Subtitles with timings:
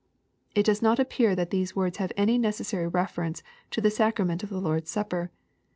[0.55, 4.49] ]It does not appear that these words have any necessary reference to the sacrament of
[4.49, 5.29] the Lord's Supper.